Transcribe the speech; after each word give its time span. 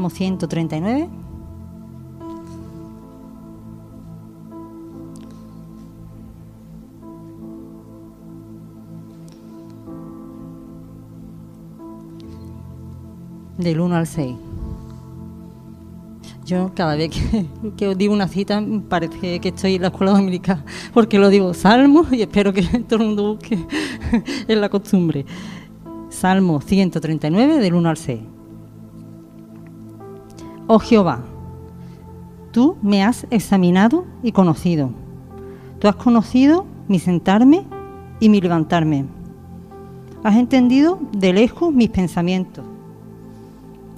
Salmo 0.00 0.08
139. 0.08 1.08
Del 13.58 13.78
1 13.78 13.94
al 13.94 14.06
6. 14.06 14.36
Yo 16.46 16.72
cada 16.74 16.96
vez 16.96 17.10
que, 17.76 17.86
os 17.86 17.98
digo 17.98 18.14
una 18.14 18.26
cita 18.26 18.64
parece 18.88 19.38
que 19.38 19.48
estoy 19.50 19.74
en 19.74 19.82
la 19.82 19.88
escuela 19.88 20.12
dominical, 20.12 20.64
porque 20.94 21.18
lo 21.18 21.28
digo 21.28 21.52
Salmo 21.52 22.06
y 22.10 22.22
espero 22.22 22.54
que 22.54 22.62
todo 22.88 23.00
el 23.00 23.06
mundo 23.08 23.34
busque 23.34 23.58
en 24.48 24.60
la 24.62 24.70
costumbre. 24.70 25.26
Salmo 26.08 26.62
139 26.62 27.58
del 27.58 27.74
1 27.74 27.88
al 27.90 27.96
6. 27.98 28.39
Oh 30.72 30.78
Jehová, 30.78 31.18
tú 32.52 32.76
me 32.80 33.02
has 33.02 33.26
examinado 33.30 34.04
y 34.22 34.30
conocido. 34.30 34.90
Tú 35.80 35.88
has 35.88 35.96
conocido 35.96 36.64
mi 36.86 37.00
sentarme 37.00 37.64
y 38.20 38.28
mi 38.28 38.40
levantarme. 38.40 39.04
Has 40.22 40.36
entendido 40.36 41.00
de 41.10 41.32
lejos 41.32 41.74
mis 41.74 41.90
pensamientos. 41.90 42.64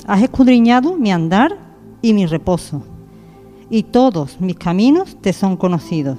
Has 0.07 0.23
escudriñado 0.23 0.97
mi 0.97 1.13
andar 1.13 1.59
y 2.01 2.15
mi 2.15 2.25
reposo. 2.25 2.83
Y 3.69 3.83
todos 3.83 4.41
mis 4.41 4.57
caminos 4.57 5.19
te 5.21 5.35
son 5.35 5.59
conocidos. 5.59 6.17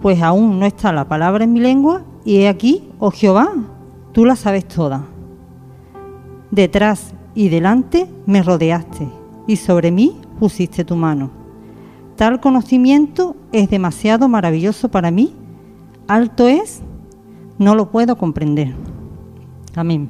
Pues 0.00 0.22
aún 0.22 0.60
no 0.60 0.64
está 0.64 0.92
la 0.92 1.08
palabra 1.08 1.42
en 1.42 1.52
mi 1.52 1.58
lengua, 1.58 2.02
y 2.24 2.36
he 2.36 2.48
aquí, 2.48 2.88
oh 3.00 3.10
Jehová, 3.10 3.48
tú 4.12 4.24
la 4.24 4.36
sabes 4.36 4.68
toda. 4.68 5.06
Detrás 6.52 7.14
y 7.38 7.50
delante 7.50 8.10
me 8.26 8.42
rodeaste, 8.42 9.06
y 9.46 9.54
sobre 9.54 9.92
mí 9.92 10.16
pusiste 10.40 10.84
tu 10.84 10.96
mano. 10.96 11.30
Tal 12.16 12.40
conocimiento 12.40 13.36
es 13.52 13.70
demasiado 13.70 14.28
maravilloso 14.28 14.88
para 14.88 15.12
mí, 15.12 15.32
alto 16.08 16.48
es, 16.48 16.80
no 17.56 17.76
lo 17.76 17.92
puedo 17.92 18.18
comprender. 18.18 18.74
Amén. 19.76 20.08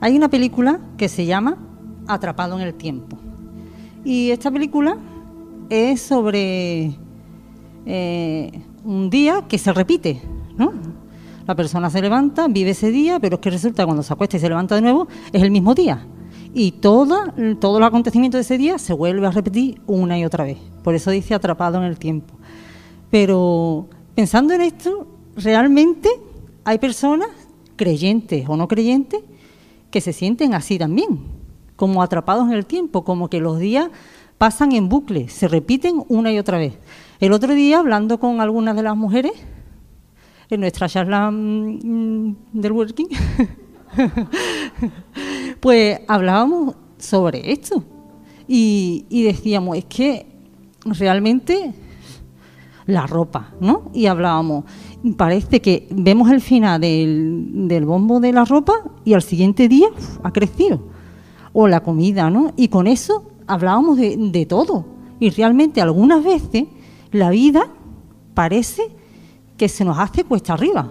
Hay 0.00 0.16
una 0.16 0.30
película 0.30 0.80
que 0.96 1.10
se 1.10 1.26
llama 1.26 1.58
Atrapado 2.06 2.58
en 2.58 2.66
el 2.66 2.72
Tiempo. 2.72 3.18
Y 4.06 4.30
esta 4.30 4.50
película 4.50 4.96
es 5.68 6.00
sobre 6.00 6.94
eh, 7.84 8.62
un 8.84 9.10
día 9.10 9.44
que 9.46 9.58
se 9.58 9.70
repite, 9.70 10.22
¿no? 10.56 10.72
La 11.48 11.54
persona 11.54 11.88
se 11.88 12.02
levanta, 12.02 12.46
vive 12.46 12.72
ese 12.72 12.90
día, 12.90 13.18
pero 13.18 13.36
es 13.36 13.40
que 13.40 13.48
resulta 13.48 13.82
que 13.82 13.86
cuando 13.86 14.02
se 14.02 14.12
acuesta 14.12 14.36
y 14.36 14.40
se 14.40 14.50
levanta 14.50 14.74
de 14.74 14.82
nuevo 14.82 15.08
es 15.32 15.42
el 15.42 15.50
mismo 15.50 15.74
día. 15.74 16.06
Y 16.52 16.72
toda, 16.72 17.34
todos 17.58 17.80
los 17.80 17.88
acontecimientos 17.88 18.36
de 18.36 18.42
ese 18.42 18.58
día 18.58 18.76
se 18.76 18.92
vuelve 18.92 19.26
a 19.26 19.30
repetir 19.30 19.80
una 19.86 20.18
y 20.18 20.26
otra 20.26 20.44
vez. 20.44 20.58
Por 20.84 20.94
eso 20.94 21.10
dice 21.10 21.32
atrapado 21.32 21.78
en 21.78 21.84
el 21.84 21.98
tiempo. 21.98 22.34
Pero 23.10 23.88
pensando 24.14 24.52
en 24.52 24.60
esto, 24.60 25.06
realmente 25.36 26.10
hay 26.64 26.76
personas, 26.76 27.30
creyentes 27.76 28.46
o 28.46 28.54
no 28.54 28.68
creyentes, 28.68 29.22
que 29.90 30.02
se 30.02 30.12
sienten 30.12 30.52
así 30.52 30.78
también, 30.78 31.18
como 31.76 32.02
atrapados 32.02 32.46
en 32.48 32.52
el 32.52 32.66
tiempo, 32.66 33.04
como 33.04 33.30
que 33.30 33.40
los 33.40 33.58
días 33.58 33.88
pasan 34.36 34.72
en 34.72 34.90
bucle, 34.90 35.30
se 35.30 35.48
repiten 35.48 36.04
una 36.08 36.30
y 36.30 36.38
otra 36.38 36.58
vez. 36.58 36.74
El 37.20 37.32
otro 37.32 37.54
día, 37.54 37.78
hablando 37.78 38.20
con 38.20 38.42
algunas 38.42 38.76
de 38.76 38.82
las 38.82 38.98
mujeres, 38.98 39.32
en 40.50 40.60
nuestra 40.60 40.88
charla 40.88 41.30
mm, 41.30 42.36
del 42.52 42.72
working, 42.72 43.08
pues 45.60 46.00
hablábamos 46.08 46.74
sobre 46.98 47.52
esto 47.52 47.84
y, 48.46 49.06
y, 49.08 49.22
decíamos, 49.24 49.76
es 49.76 49.84
que 49.84 50.26
realmente 50.84 51.74
la 52.88 53.06
ropa, 53.06 53.52
¿no? 53.60 53.90
Y 53.92 54.06
hablábamos, 54.06 54.64
parece 55.16 55.60
que 55.60 55.86
vemos 55.90 56.30
el 56.30 56.40
final 56.40 56.80
del, 56.80 57.84
bombo 57.84 58.18
de 58.18 58.32
la 58.32 58.46
ropa 58.46 58.72
y 59.04 59.12
al 59.12 59.22
siguiente 59.22 59.68
día 59.68 59.88
ha 60.22 60.32
crecido. 60.32 60.80
O 61.52 61.68
la 61.68 61.80
comida, 61.80 62.30
¿no? 62.30 62.52
Y 62.56 62.68
con 62.68 62.86
eso 62.86 63.30
hablábamos 63.46 63.98
de, 63.98 64.46
todo. 64.48 64.86
Y 65.20 65.30
realmente 65.30 65.82
algunas 65.82 66.24
veces 66.24 66.64
la 67.12 67.28
vida 67.28 67.68
parece 68.32 68.90
que 69.58 69.68
se 69.68 69.84
nos 69.84 69.98
hace 69.98 70.24
cuesta 70.24 70.54
arriba 70.54 70.88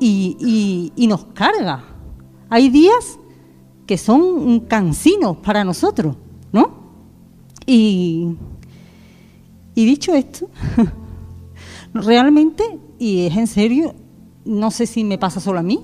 y, 0.00 0.90
y, 0.96 1.06
nos 1.06 1.26
carga. 1.26 1.84
Hay 2.50 2.68
días 2.70 3.18
que 3.86 3.96
son 3.96 4.60
cansinos 4.60 5.36
para 5.36 5.62
nosotros, 5.62 6.16
¿no? 6.50 6.82
Y, 7.66 8.34
y 9.74 9.84
dicho 9.84 10.12
esto, 10.14 10.48
Realmente, 11.94 12.64
y 12.98 13.26
es 13.26 13.36
en 13.36 13.46
serio, 13.46 13.94
no 14.44 14.72
sé 14.72 14.84
si 14.84 15.04
me 15.04 15.16
pasa 15.16 15.38
solo 15.38 15.60
a 15.60 15.62
mí, 15.62 15.78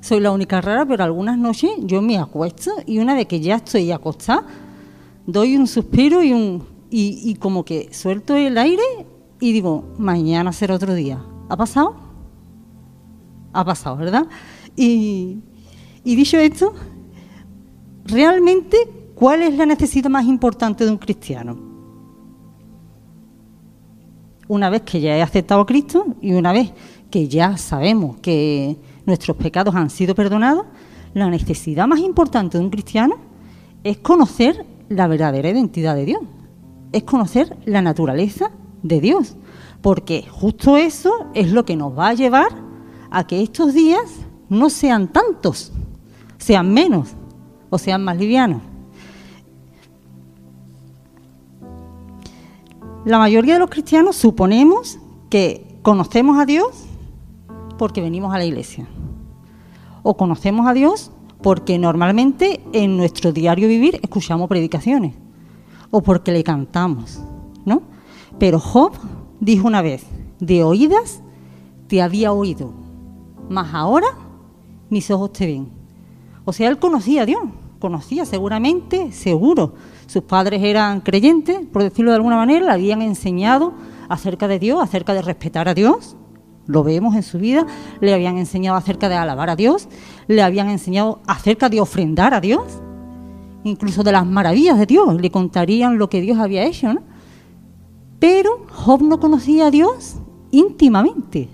soy 0.00 0.20
la 0.20 0.30
única 0.30 0.60
rara, 0.60 0.86
pero 0.86 1.02
algunas 1.02 1.36
noches 1.36 1.72
yo 1.80 2.00
me 2.00 2.16
acuesto 2.16 2.70
y 2.86 3.00
una 3.00 3.16
vez 3.16 3.26
que 3.26 3.40
ya 3.40 3.56
estoy 3.56 3.90
acostada, 3.90 4.46
doy 5.26 5.56
un 5.56 5.66
suspiro 5.66 6.22
y, 6.22 6.32
un, 6.32 6.64
y, 6.90 7.34
como 7.34 7.64
que 7.64 7.92
suelto 7.92 8.36
el 8.36 8.56
aire 8.56 8.84
y 9.40 9.52
digo, 9.52 9.94
mañana 9.98 10.52
será 10.52 10.74
otro 10.74 10.94
día. 10.94 11.22
¿Ha 11.48 11.56
pasado? 11.56 11.96
Ha 13.52 13.64
pasado, 13.64 13.96
¿verdad? 13.96 14.26
Y, 14.76 15.40
dicho 16.04 16.38
esto, 16.38 16.72
realmente, 18.04 18.76
¿cuál 19.14 19.42
es 19.42 19.56
la 19.56 19.66
necesidad 19.66 20.10
más 20.10 20.26
importante 20.26 20.84
de 20.84 20.90
un 20.90 20.98
cristiano? 20.98 21.68
una 24.48 24.70
vez 24.70 24.80
que 24.80 25.00
ya 25.00 25.14
he 25.14 25.20
aceptado 25.20 25.60
a 25.60 25.66
Cristo 25.66 26.06
y 26.22 26.32
una 26.32 26.52
vez 26.52 26.72
que 27.10 27.28
ya 27.28 27.58
sabemos 27.58 28.16
que 28.16 28.78
nuestros 29.04 29.36
pecados 29.36 29.74
han 29.74 29.90
sido 29.90 30.14
perdonados, 30.14 30.64
la 31.14 31.28
necesidad 31.28 31.86
más 31.86 32.00
importante 32.00 32.56
de 32.58 32.64
un 32.64 32.70
cristiano 32.70 33.16
es 33.84 33.98
conocer 33.98 34.64
la 34.88 35.06
verdadera 35.06 35.50
identidad 35.50 35.94
de 35.94 36.06
Dios, 36.06 36.22
es 36.92 37.02
conocer 37.02 37.56
la 37.66 37.82
naturaleza 37.82 38.50
de 38.82 39.00
Dios, 39.00 39.36
porque 39.80 40.26
justo 40.30 40.76
eso 40.76 41.26
es 41.34 41.52
lo 41.52 41.64
que 41.64 41.76
nos 41.76 41.96
va 41.96 42.08
a 42.08 42.14
llevar 42.14 42.48
a 43.10 43.26
que 43.26 43.42
estos 43.42 43.74
días 43.74 44.04
no 44.48 44.70
sean 44.70 45.08
tantos, 45.08 45.72
sean 46.38 46.72
menos 46.72 47.10
o 47.70 47.78
sean 47.78 48.04
más 48.04 48.16
livianos. 48.16 48.62
La 53.04 53.18
mayoría 53.18 53.54
de 53.54 53.60
los 53.60 53.70
cristianos 53.70 54.16
suponemos 54.16 54.98
que 55.30 55.78
conocemos 55.82 56.38
a 56.38 56.44
Dios 56.44 56.84
porque 57.78 58.00
venimos 58.00 58.34
a 58.34 58.38
la 58.38 58.44
iglesia. 58.44 58.86
O 60.02 60.16
conocemos 60.16 60.66
a 60.66 60.74
Dios 60.74 61.10
porque 61.40 61.78
normalmente 61.78 62.60
en 62.72 62.96
nuestro 62.96 63.32
diario 63.32 63.68
vivir 63.68 64.00
escuchamos 64.02 64.48
predicaciones. 64.48 65.14
O 65.90 66.02
porque 66.02 66.32
le 66.32 66.42
cantamos. 66.44 67.20
Pero 68.38 68.60
Job 68.60 68.92
dijo 69.40 69.66
una 69.66 69.82
vez, 69.82 70.04
de 70.40 70.62
oídas 70.62 71.22
te 71.88 72.02
había 72.02 72.32
oído, 72.32 72.72
mas 73.48 73.74
ahora 73.74 74.06
mis 74.90 75.10
ojos 75.10 75.32
te 75.32 75.46
ven. 75.46 75.68
O 76.44 76.52
sea, 76.52 76.68
él 76.68 76.78
conocía 76.78 77.22
a 77.22 77.26
Dios, 77.26 77.42
conocía 77.78 78.24
seguramente, 78.24 79.12
seguro, 79.12 79.74
sus 80.06 80.22
padres 80.22 80.62
eran 80.62 81.00
creyentes, 81.00 81.60
por 81.72 81.82
decirlo 81.82 82.10
de 82.10 82.16
alguna 82.16 82.36
manera, 82.36 82.66
le 82.66 82.72
habían 82.72 83.02
enseñado 83.02 83.74
acerca 84.08 84.48
de 84.48 84.58
Dios, 84.58 84.82
acerca 84.82 85.14
de 85.14 85.22
respetar 85.22 85.68
a 85.68 85.74
Dios, 85.74 86.16
lo 86.66 86.84
vemos 86.84 87.14
en 87.14 87.22
su 87.22 87.38
vida, 87.38 87.66
le 88.00 88.14
habían 88.14 88.38
enseñado 88.38 88.76
acerca 88.76 89.08
de 89.08 89.16
alabar 89.16 89.50
a 89.50 89.56
Dios, 89.56 89.88
le 90.26 90.42
habían 90.42 90.68
enseñado 90.68 91.20
acerca 91.26 91.68
de 91.68 91.80
ofrendar 91.80 92.34
a 92.34 92.40
Dios, 92.40 92.62
incluso 93.64 94.02
de 94.02 94.12
las 94.12 94.26
maravillas 94.26 94.78
de 94.78 94.86
Dios, 94.86 95.20
le 95.20 95.30
contarían 95.30 95.98
lo 95.98 96.08
que 96.08 96.20
Dios 96.20 96.38
había 96.38 96.64
hecho, 96.64 96.92
¿no? 96.92 97.17
Pero 98.18 98.66
Job 98.72 99.02
no 99.02 99.20
conocía 99.20 99.66
a 99.66 99.70
Dios 99.70 100.16
íntimamente, 100.50 101.48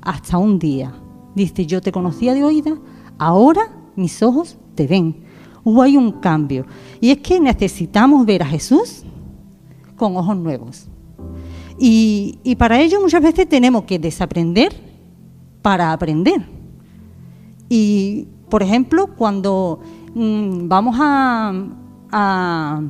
hasta 0.00 0.38
un 0.38 0.58
día. 0.58 0.94
Dice, 1.34 1.66
yo 1.66 1.80
te 1.80 1.92
conocía 1.92 2.34
de 2.34 2.44
oída, 2.44 2.78
ahora 3.18 3.72
mis 3.96 4.22
ojos 4.22 4.56
te 4.74 4.86
ven 4.86 5.28
hubo 5.68 5.82
ahí 5.82 5.96
un 5.96 6.12
cambio. 6.12 6.64
Y 7.00 7.10
es 7.10 7.18
que 7.18 7.38
necesitamos 7.38 8.24
ver 8.24 8.42
a 8.42 8.46
Jesús 8.46 9.02
con 9.96 10.16
ojos 10.16 10.36
nuevos. 10.36 10.86
Y, 11.78 12.56
para 12.58 12.80
ello 12.80 13.00
muchas 13.00 13.22
veces 13.22 13.48
tenemos 13.48 13.84
que 13.84 13.98
desaprender 13.98 14.74
para 15.62 15.92
aprender. 15.92 16.44
Y, 17.68 18.26
por 18.48 18.62
ejemplo, 18.62 19.14
cuando 19.14 19.80
mm, 20.14 20.68
vamos 20.68 20.96
a, 20.98 22.82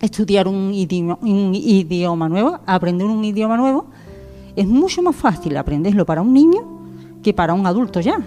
estudiar 0.00 0.48
un 0.48 0.72
idioma, 0.74 2.28
nuevo, 2.28 2.58
aprender 2.66 3.06
un 3.06 3.24
idioma 3.24 3.56
nuevo, 3.56 3.86
es 4.54 4.66
mucho 4.66 5.02
más 5.02 5.16
fácil 5.16 5.56
aprenderlo 5.56 6.04
para 6.06 6.22
un 6.22 6.32
niño 6.32 6.60
que 7.22 7.32
para 7.32 7.54
un 7.54 7.66
adulto 7.66 8.00
ya. 8.00 8.18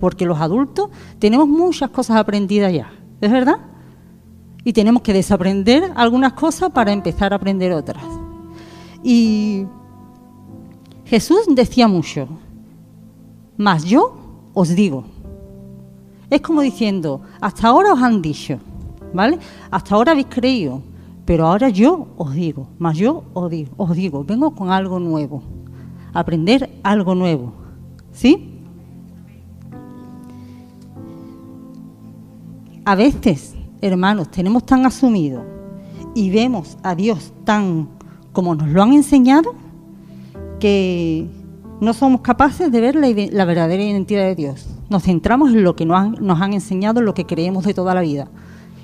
porque 0.00 0.24
los 0.24 0.40
adultos 0.40 0.90
tenemos 1.18 1.48
muchas 1.48 1.90
cosas 1.90 2.16
aprendidas 2.18 2.72
ya, 2.72 2.90
¿es 3.20 3.30
verdad? 3.30 3.58
Y 4.64 4.72
tenemos 4.72 5.02
que 5.02 5.12
desaprender 5.12 5.92
algunas 5.94 6.34
cosas 6.34 6.70
para 6.70 6.92
empezar 6.92 7.32
a 7.32 7.36
aprender 7.36 7.72
otras. 7.72 8.04
Y 9.02 9.66
Jesús 11.04 11.40
decía 11.48 11.88
mucho, 11.88 12.28
mas 13.56 13.84
yo 13.84 14.16
os 14.54 14.68
digo. 14.74 15.04
Es 16.30 16.42
como 16.42 16.60
diciendo, 16.60 17.22
hasta 17.40 17.68
ahora 17.68 17.92
os 17.92 18.02
han 18.02 18.20
dicho, 18.20 18.58
¿vale? 19.14 19.38
Hasta 19.70 19.94
ahora 19.94 20.12
habéis 20.12 20.26
creído, 20.28 20.82
pero 21.28 21.46
ahora 21.46 21.68
yo 21.68 22.06
os 22.16 22.32
digo, 22.32 22.68
más 22.78 22.96
yo 22.96 23.24
os 23.34 23.50
digo, 23.50 23.70
os 23.76 23.94
digo, 23.94 24.24
vengo 24.24 24.54
con 24.54 24.70
algo 24.70 24.98
nuevo, 24.98 25.42
aprender 26.14 26.80
algo 26.82 27.14
nuevo, 27.14 27.52
¿sí? 28.12 28.62
A 32.82 32.94
veces, 32.94 33.54
hermanos, 33.82 34.30
tenemos 34.30 34.64
tan 34.64 34.86
asumido 34.86 35.44
y 36.14 36.30
vemos 36.30 36.78
a 36.82 36.94
Dios 36.94 37.34
tan 37.44 37.90
como 38.32 38.54
nos 38.54 38.68
lo 38.68 38.82
han 38.82 38.94
enseñado 38.94 39.54
que 40.58 41.28
no 41.82 41.92
somos 41.92 42.22
capaces 42.22 42.72
de 42.72 42.80
ver 42.80 42.94
la, 42.94 43.44
verdadera 43.44 43.82
identidad 43.82 44.22
de 44.22 44.34
Dios. 44.34 44.66
Nos 44.88 45.02
centramos 45.02 45.50
en 45.50 45.62
lo 45.62 45.76
que 45.76 45.84
nos 45.84 45.98
han, 45.98 46.16
nos 46.22 46.40
han 46.40 46.54
enseñado, 46.54 47.00
en 47.00 47.04
lo 47.04 47.12
que 47.12 47.26
creemos 47.26 47.66
de 47.66 47.74
toda 47.74 47.92
la 47.92 48.00
vida. 48.00 48.30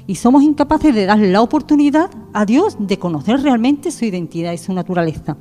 Y 0.06 0.16
somos 0.16 0.42
incapaces 0.42 0.94
de 0.94 1.06
darle 1.06 1.32
la 1.32 1.40
oportunidad 1.40 2.10
a 2.32 2.44
Dios 2.44 2.76
de 2.78 2.98
conocer 2.98 3.40
realmente 3.40 3.90
su 3.90 4.04
identidad 4.04 4.52
y 4.52 4.58
su 4.58 4.72
naturaleza. 4.72 5.36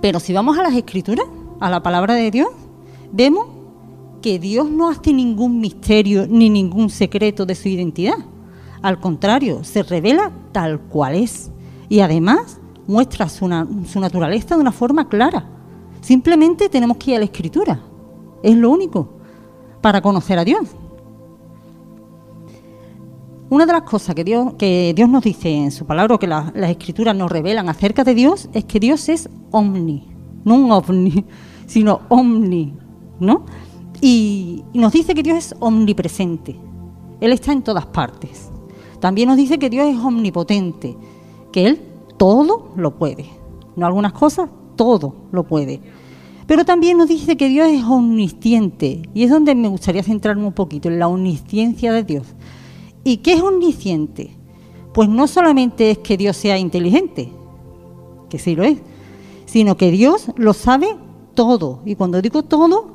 Pero 0.00 0.20
si 0.20 0.32
vamos 0.32 0.56
a 0.58 0.62
las 0.62 0.74
escrituras, 0.74 1.26
a 1.60 1.68
la 1.68 1.82
palabra 1.82 2.14
de 2.14 2.30
Dios, 2.30 2.48
vemos 3.12 3.46
que 4.22 4.38
Dios 4.38 4.70
no 4.70 4.88
hace 4.88 5.12
ningún 5.12 5.60
misterio 5.60 6.26
ni 6.26 6.48
ningún 6.48 6.90
secreto 6.90 7.46
de 7.46 7.54
su 7.54 7.68
identidad. 7.68 8.16
Al 8.82 8.98
contrario, 9.00 9.62
se 9.64 9.82
revela 9.82 10.30
tal 10.52 10.80
cual 10.80 11.14
es. 11.14 11.50
Y 11.88 12.00
además 12.00 12.60
muestra 12.86 13.28
su, 13.28 13.46
naturaleza 13.48 14.54
de 14.54 14.60
una 14.60 14.72
forma 14.72 15.08
clara. 15.08 15.44
Simplemente 16.00 16.68
tenemos 16.68 16.96
que 16.96 17.10
ir 17.10 17.16
a 17.16 17.20
la 17.20 17.26
escritura. 17.26 17.80
Es 18.42 18.56
lo 18.56 18.70
único 18.70 19.10
para 19.80 20.00
conocer 20.00 20.38
a 20.38 20.44
Dios. 20.44 20.68
Una 23.50 23.66
de 23.66 23.72
las 23.72 23.82
cosas 23.82 24.14
que 24.14 24.22
Dios, 24.22 25.08
nos 25.08 25.24
dice 25.24 25.52
en 25.52 25.72
su 25.72 25.84
palabra, 25.84 26.16
que 26.18 26.28
las 26.28 26.54
escrituras 26.54 27.16
nos 27.16 27.32
revelan 27.32 27.68
acerca 27.68 28.04
de 28.04 28.14
Dios, 28.14 28.48
es 28.52 28.64
que 28.64 28.78
Dios 28.78 29.08
es 29.08 29.28
omni, 29.50 30.06
no 30.44 30.54
un 30.54 30.70
ovni, 30.70 31.24
sino 31.66 32.02
omni, 32.08 32.72
¿no? 33.18 33.44
Y, 34.00 34.62
y 34.72 34.78
nos 34.78 34.92
dice 34.92 35.14
que 35.14 35.24
Dios 35.24 35.36
es 35.36 35.54
omnipresente, 35.58 36.56
Él 37.20 37.32
está 37.32 37.52
en 37.52 37.62
todas 37.62 37.86
partes. 37.86 38.52
También 39.00 39.28
nos 39.28 39.36
dice 39.36 39.58
que 39.58 39.68
Dios 39.68 39.88
es 39.88 39.98
omnipotente, 39.98 40.96
que 41.50 41.66
Él 41.66 41.80
todo 42.16 42.72
lo 42.76 42.98
puede. 42.98 43.26
No 43.74 43.84
algunas 43.84 44.12
cosas, 44.12 44.48
todo 44.76 45.14
lo 45.32 45.42
puede. 45.42 45.80
Pero 46.46 46.64
también 46.64 46.98
nos 46.98 47.08
dice 47.08 47.36
que 47.36 47.48
Dios 47.48 47.68
es 47.68 47.82
omnisciente. 47.82 49.02
Y 49.12 49.24
es 49.24 49.30
donde 49.30 49.56
me 49.56 49.68
gustaría 49.68 50.04
centrarme 50.04 50.46
un 50.46 50.52
poquito, 50.52 50.88
en 50.88 51.00
la 51.00 51.08
omnisciencia 51.08 51.92
de 51.92 52.04
Dios. 52.04 52.26
¿Y 53.04 53.18
qué 53.18 53.34
es 53.34 53.42
omnisciente? 53.42 54.36
Pues 54.92 55.08
no 55.08 55.26
solamente 55.26 55.90
es 55.90 55.98
que 55.98 56.16
Dios 56.16 56.36
sea 56.36 56.58
inteligente, 56.58 57.32
que 58.28 58.38
sí 58.38 58.54
lo 58.54 58.64
es, 58.64 58.78
sino 59.46 59.76
que 59.76 59.90
Dios 59.90 60.30
lo 60.36 60.52
sabe 60.52 60.96
todo. 61.34 61.80
Y 61.84 61.94
cuando 61.94 62.20
digo 62.20 62.42
todo, 62.42 62.90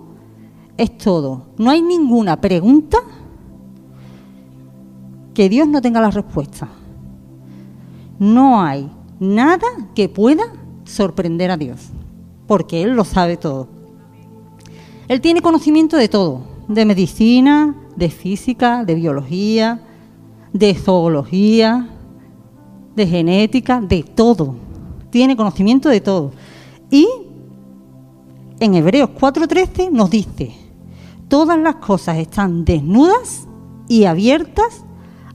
es 0.77 0.97
todo. 0.97 1.47
No 1.57 1.69
hay 1.71 1.81
ninguna 1.81 2.39
pregunta 2.39 2.97
que 5.33 5.49
Dios 5.49 5.67
no 5.67 5.81
tenga 5.81 6.01
la 6.01 6.11
respuesta. 6.11 6.69
No 8.19 8.61
hay 8.61 8.89
nada 9.19 9.67
que 9.93 10.09
pueda 10.09 10.43
sorprender 10.85 11.51
a 11.51 11.57
Dios, 11.57 11.89
porque 12.47 12.81
Él 12.83 12.91
lo 12.91 13.03
sabe 13.03 13.37
todo. 13.37 13.67
Él 15.07 15.21
tiene 15.21 15.41
conocimiento 15.41 15.97
de 15.97 16.09
todo, 16.09 16.41
de 16.67 16.85
medicina, 16.85 17.75
de 17.95 18.09
física, 18.09 18.83
de 18.83 18.95
biología, 18.95 19.81
de 20.55 20.73
zoología, 20.73 21.89
de 22.95 23.05
genética, 23.05 23.81
de 23.81 24.03
todo. 24.03 24.55
Tiene 25.09 25.35
conocimiento 25.35 25.89
de 25.89 25.99
todo. 25.99 26.31
Y 26.89 27.05
en 28.61 28.73
Hebreos 28.73 29.09
4:13 29.19 29.91
nos 29.91 30.09
dice, 30.09 30.55
todas 31.27 31.59
las 31.59 31.75
cosas 31.75 32.19
están 32.19 32.63
desnudas 32.63 33.49
y 33.89 34.05
abiertas 34.05 34.85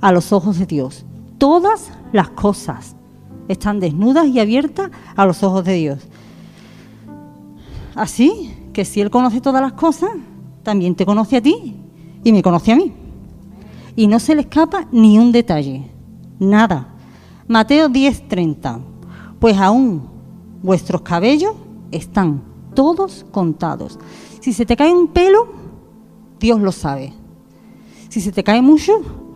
a 0.01 0.11
los 0.11 0.33
ojos 0.33 0.59
de 0.59 0.65
Dios. 0.65 1.05
Todas 1.37 1.93
las 2.13 2.31
cosas 2.31 2.97
están 3.47 3.79
desnudas 3.79 4.27
y 4.27 4.41
abiertas 4.41 4.91
a 5.17 5.27
los 5.27 5.43
ojos 5.43 5.67
de 5.67 5.75
Dios. 5.75 5.99
Así 7.95 8.55
que 8.73 8.87
si 8.87 9.03
Él 9.03 9.11
conoce 9.11 9.43
todas 9.43 9.61
las 9.61 9.75
cosas, 9.75 10.13
también 10.63 10.95
te 10.95 11.05
conoce 11.05 11.37
a 11.37 11.43
ti 11.43 11.77
y 12.25 12.33
me 12.33 12.43
conoce 12.43 12.73
a 12.73 12.77
mí. 12.77 12.95
Y 13.97 14.07
no 14.07 14.19
se 14.21 14.35
le 14.35 14.43
escapa 14.43 14.87
ni 14.93 15.19
un 15.19 15.33
detalle, 15.33 15.91
nada. 16.39 16.89
Mateo 17.49 17.89
10:30. 17.89 18.81
Pues 19.39 19.57
aún 19.57 20.03
vuestros 20.63 21.03
cabellos 21.03 21.55
están 21.91 22.43
todos 22.75 23.27
contados. 23.31 23.99
Si 24.41 24.53
se 24.53 24.65
te 24.65 24.77
cae 24.77 24.93
un 24.93 25.09
pelo, 25.09 25.49
Dios 26.39 26.61
lo 26.61 26.73
sabe. 26.73 27.13
Si 28.09 28.21
se 28.21 28.33
te 28.33 28.43
cae 28.43 28.63
mucho, 28.63 28.93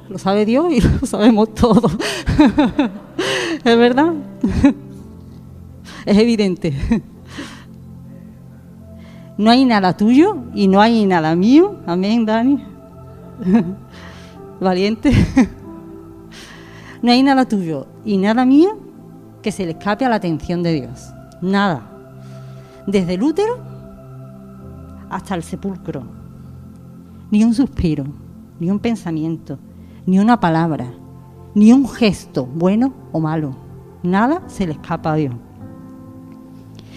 lo 0.08 0.18
sabe 0.18 0.44
Dios 0.44 0.72
y 0.72 0.80
lo 1.00 1.06
sabemos 1.06 1.54
todos. 1.54 1.92
¿Es 3.64 3.78
verdad? 3.78 4.12
es 6.06 6.18
evidente. 6.18 6.74
No 9.36 9.50
hay 9.50 9.64
nada 9.64 9.96
tuyo 9.96 10.36
y 10.54 10.68
no 10.68 10.80
hay 10.80 11.06
nada 11.06 11.34
mío. 11.34 11.76
Amén, 11.86 12.24
Dani. 12.24 12.64
Valiente. 14.60 15.12
No 17.02 17.12
hay 17.12 17.22
nada 17.22 17.44
tuyo 17.44 17.86
y 18.02 18.16
nada 18.16 18.46
mío 18.46 18.78
que 19.42 19.52
se 19.52 19.66
le 19.66 19.72
escape 19.72 20.06
a 20.06 20.08
la 20.08 20.14
atención 20.14 20.62
de 20.62 20.72
Dios. 20.72 21.12
Nada. 21.42 21.82
Desde 22.86 23.12
el 23.12 23.22
útero 23.22 23.58
hasta 25.10 25.34
el 25.34 25.42
sepulcro. 25.42 26.02
Ni 27.30 27.44
un 27.44 27.52
suspiro, 27.52 28.06
ni 28.58 28.70
un 28.70 28.78
pensamiento, 28.78 29.58
ni 30.06 30.18
una 30.18 30.40
palabra, 30.40 30.94
ni 31.54 31.74
un 31.74 31.86
gesto, 31.86 32.46
bueno 32.46 32.94
o 33.12 33.20
malo. 33.20 33.54
Nada 34.02 34.42
se 34.46 34.66
le 34.66 34.72
escapa 34.72 35.12
a 35.12 35.16
Dios. 35.16 35.34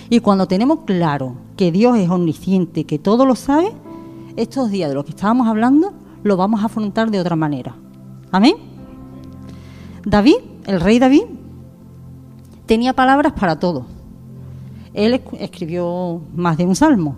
Y 0.10 0.22
cuando 0.22 0.48
tenemos 0.48 0.80
claro 0.86 1.36
que 1.58 1.72
Dios 1.72 1.98
es 1.98 2.10
omnisciente, 2.10 2.86
que 2.86 2.98
todo 2.98 3.26
lo 3.26 3.36
sabe, 3.36 3.74
estos 4.38 4.72
días 4.72 4.88
de 4.88 4.96
los 4.96 5.04
que 5.04 5.12
estábamos 5.12 5.48
hablando, 5.48 5.94
lo 6.24 6.38
vamos 6.38 6.62
a 6.62 6.66
afrontar 6.66 7.12
de 7.12 7.20
otra 7.20 7.36
manera. 7.36 7.76
Amén. 8.32 8.56
David, 10.06 10.38
el 10.66 10.80
rey 10.80 11.00
David, 11.00 11.24
tenía 12.66 12.94
palabras 12.94 13.34
para 13.34 13.60
todo. 13.60 13.86
Él 14.94 15.22
escribió 15.40 16.22
más 16.36 16.58
de 16.58 16.66
un 16.66 16.76
salmo 16.76 17.18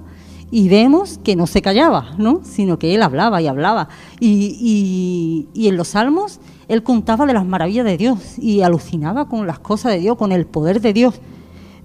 y 0.51 0.67
vemos 0.69 1.19
que 1.23 1.35
no 1.35 1.47
se 1.47 1.61
callaba, 1.61 2.15
¿no? 2.17 2.41
sino 2.43 2.79
que 2.79 2.95
él 2.95 3.03
hablaba 3.03 3.41
y 3.41 3.47
hablaba. 3.47 3.89
Y, 4.19 5.47
y, 5.53 5.67
en 5.67 5.77
los 5.77 5.89
salmos 5.89 6.39
él 6.67 6.83
contaba 6.83 7.25
de 7.25 7.33
las 7.33 7.45
maravillas 7.45 7.85
de 7.85 7.97
Dios 7.97 8.37
y 8.37 8.61
alucinaba 8.61 9.27
con 9.27 9.47
las 9.47 9.59
cosas 9.59 9.93
de 9.93 9.99
Dios, 9.99 10.17
con 10.17 10.31
el 10.31 10.45
poder 10.45 10.81
de 10.81 10.93
Dios. 10.93 11.19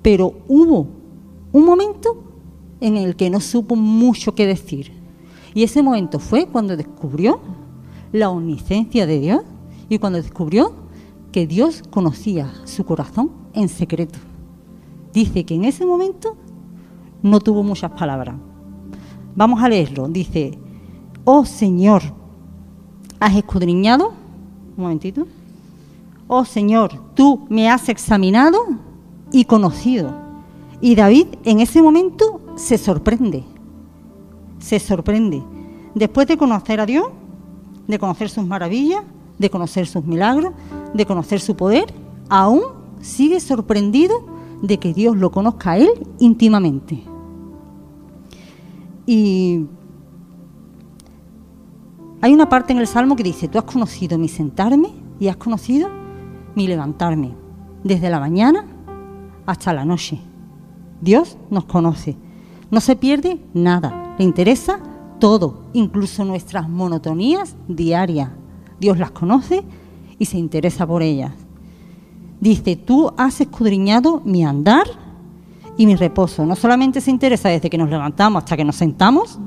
Pero 0.02 0.35
hubo 0.49 0.87
un 1.52 1.64
momento 1.64 2.23
en 2.80 2.97
el 2.97 3.16
que 3.16 3.30
no 3.30 3.40
supo 3.40 3.76
mucho 3.76 4.35
qué 4.35 4.47
decir. 4.47 4.92
Y 5.54 5.62
ese 5.62 5.82
momento 5.82 6.18
fue 6.18 6.46
cuando 6.46 6.76
descubrió 6.76 7.40
la 8.12 8.28
omnisciencia 8.30 9.06
de 9.06 9.20
Dios 9.20 9.42
y 9.88 9.99
cuando 9.99 10.20
descubrió 10.20 10.73
que 11.32 11.46
Dios 11.46 11.82
conocía 11.90 12.52
su 12.64 12.84
corazón 12.84 13.30
en 13.54 13.68
secreto. 13.68 14.18
Dice 15.12 15.44
que 15.44 15.54
en 15.54 15.64
ese 15.64 15.87
momento 15.87 16.37
no 17.23 17.40
tuvo 17.40 17.62
muchas 17.62 17.92
palabras, 17.92 18.34
Vamos 19.37 19.62
a 19.62 19.68
leerlo. 19.68 20.08
Dice, 20.08 20.56
oh 21.25 21.44
Señor, 21.44 22.02
has 23.18 23.34
escudriñado, 23.34 24.12
un 24.76 24.82
momentito, 24.82 25.26
oh 26.28 26.44
Señor, 26.44 26.92
tú 27.14 27.46
me 27.49 27.68
has 27.68 27.88
examinado 27.88 28.58
y 29.32 29.44
conocido. 29.44 30.14
Y 30.80 30.94
David 30.94 31.26
en 31.44 31.61
ese 31.61 31.82
momento 31.82 32.40
se 32.56 32.78
sorprende, 32.78 33.44
se 34.58 34.78
sorprende. 34.78 35.42
Después 35.94 36.26
de 36.26 36.37
conocer 36.37 36.80
a 36.80 36.87
Dios, 36.87 37.06
de 37.87 37.99
conocer 37.99 38.28
sus 38.28 38.46
maravillas, 38.46 39.02
de 39.38 39.50
conocer 39.50 39.87
sus 39.87 40.04
milagros, 40.04 40.52
de 40.92 41.06
conocer 41.06 41.40
su 41.40 41.56
poder, 41.56 41.92
aún 42.28 42.62
sigue 43.00 43.40
sorprendido 43.40 44.14
de 44.62 44.78
que 44.78 44.94
Dios 44.94 45.16
lo 45.16 45.30
conozca 45.30 45.73
a 45.73 45.78
él 45.78 45.90
íntimamente. 46.18 47.02
Y 49.06 49.66
hay 52.20 52.32
una 52.32 52.49
parte 52.49 52.73
en 52.73 52.78
el 52.78 52.87
Salmo 52.87 53.16
que 53.16 53.23
dice, 53.23 53.49
tú 53.49 53.58
has 53.58 53.64
conocido 53.64 54.16
mi 54.16 54.28
sentarme 54.28 54.88
y 55.20 55.28
has 55.28 55.37
conocido 55.37 55.88
mi 56.54 56.66
levantarme, 56.66 57.34
desde 57.82 58.08
la 58.08 58.20
mañana 58.20 58.64
hasta 59.44 59.75
la 59.75 59.84
noche. 59.84 60.20
Dios 61.00 61.37
nos 61.50 61.66
conoce, 61.66 62.16
no 62.70 62.80
se 62.80 62.96
pierde 62.96 63.38
nada, 63.52 64.03
le 64.18 64.25
interesa 64.25 64.78
todo, 65.18 65.62
incluso 65.73 66.25
nuestras 66.25 66.68
monotonías 66.68 67.56
diarias. 67.68 68.30
Dios 68.80 68.99
las 68.99 69.11
conoce 69.11 69.64
y 70.18 70.26
se 70.26 70.38
interesa 70.38 70.87
por 70.87 71.02
ellas. 71.02 71.33
Dice, 72.40 72.76
tú 72.76 73.12
has 73.16 73.40
escudriñado 73.40 74.21
mi 74.25 74.44
andar 74.44 74.87
y 75.76 75.87
mi 75.87 75.97
reposo. 75.97 76.44
No 76.44 76.56
solamente 76.56 77.00
se 77.00 77.11
interesa 77.11 77.49
desde 77.49 77.71
que 77.71 77.78
nos 77.78 77.88
levantamos 77.88 78.42
hasta 78.42 78.56
que 78.56 78.64
nos 78.64 78.76
sentamos, 78.76 79.38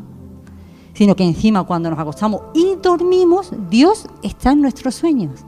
sino 0.94 1.16
que 1.16 1.24
encima 1.24 1.64
cuando 1.64 1.90
nos 1.90 2.00
acostamos 2.00 2.42
y 2.56 2.76
dormimos, 2.82 3.52
Dios 3.70 4.08
está 4.24 4.52
en 4.52 4.62
nuestros 4.62 4.96
sueños. 4.96 5.42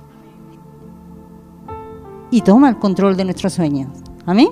Y 2.32 2.42
toma 2.42 2.70
el 2.70 2.78
control 2.78 3.18
de 3.18 3.26
nuestros 3.26 3.54
sueños. 3.54 3.90
Amén. 4.28 4.50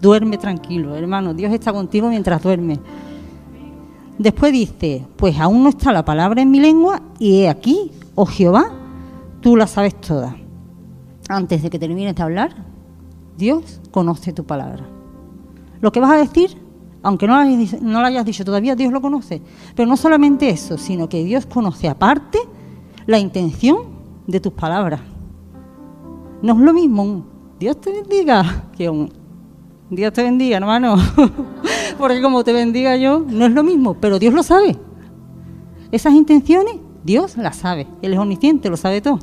Duerme 0.00 0.36
tranquilo, 0.36 0.94
hermano. 0.94 1.32
Dios 1.32 1.52
está 1.54 1.72
contigo 1.72 2.08
mientras 2.10 2.42
duerme. 2.42 2.78
Después 4.18 4.52
dice, 4.52 5.06
pues 5.16 5.38
aún 5.38 5.62
no 5.62 5.70
está 5.70 5.92
la 5.92 6.04
palabra 6.04 6.40
en 6.40 6.50
mi 6.50 6.60
lengua 6.60 7.02
y 7.18 7.40
he 7.40 7.48
aquí, 7.48 7.92
oh 8.14 8.26
Jehová, 8.26 8.70
tú 9.40 9.56
la 9.56 9.66
sabes 9.66 10.00
toda. 10.00 10.36
Antes 11.28 11.62
de 11.62 11.70
que 11.70 11.78
termines 11.78 12.14
de 12.14 12.22
hablar, 12.22 12.56
Dios 13.36 13.80
conoce 13.90 14.32
tu 14.32 14.44
palabra. 14.44 14.86
Lo 15.80 15.92
que 15.92 16.00
vas 16.00 16.12
a 16.12 16.16
decir, 16.16 16.56
aunque 17.02 17.26
no 17.26 17.42
lo, 17.42 17.98
hayas 18.06 18.24
dicho 18.24 18.44
todavía, 18.44 18.74
Dios 18.74 18.92
lo 18.92 19.02
conoce. 19.02 19.42
Pero 19.74 19.88
no 19.88 19.96
solamente 19.96 20.48
eso, 20.48 20.78
sino 20.78 21.08
que 21.08 21.22
Dios 21.22 21.44
conoce 21.46 21.88
aparte 21.88 22.38
la 23.06 23.18
intención 23.18 23.76
de 24.26 24.40
tus 24.40 24.52
palabras. 24.52 25.00
No 26.42 26.54
es 26.54 26.58
lo 26.60 26.72
mismo 26.72 27.02
un 27.02 27.36
Dios 27.58 27.80
te 27.80 27.90
bendiga 27.90 28.64
que 28.76 28.90
un 28.90 29.10
Dios 29.88 30.12
te 30.12 30.22
bendiga, 30.22 30.56
hermano. 30.58 30.96
Porque 31.98 32.20
como 32.20 32.44
te 32.44 32.52
bendiga 32.52 32.96
yo, 32.96 33.24
no 33.26 33.46
es 33.46 33.52
lo 33.52 33.62
mismo, 33.62 33.94
pero 33.94 34.18
Dios 34.18 34.34
lo 34.34 34.42
sabe. 34.42 34.76
Esas 35.92 36.14
intenciones, 36.14 36.76
Dios 37.04 37.36
las 37.36 37.56
sabe. 37.56 37.86
Él 38.02 38.12
es 38.12 38.18
omnisciente, 38.18 38.68
lo 38.68 38.76
sabe 38.76 39.00
todo. 39.00 39.18